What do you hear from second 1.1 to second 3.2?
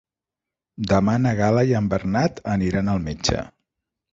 na Gal·la i en Bernat aniran al